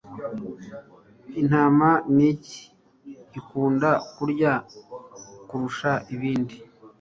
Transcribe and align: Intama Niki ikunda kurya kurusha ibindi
Intama 1.41 1.89
Niki 2.15 2.59
ikunda 3.39 3.89
kurya 4.13 4.53
kurusha 5.47 5.91
ibindi 6.13 6.55